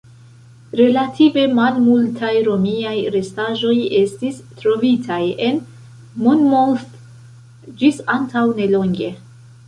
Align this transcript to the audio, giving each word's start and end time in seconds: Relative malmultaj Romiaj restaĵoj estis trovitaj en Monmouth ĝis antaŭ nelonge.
Relative 0.77 1.41
malmultaj 1.57 2.29
Romiaj 2.47 2.93
restaĵoj 3.15 3.73
estis 3.97 4.39
trovitaj 4.61 5.19
en 5.49 5.59
Monmouth 6.29 7.77
ĝis 7.83 8.01
antaŭ 8.15 8.43
nelonge. 8.61 9.11